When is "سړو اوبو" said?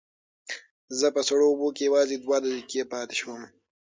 1.27-1.67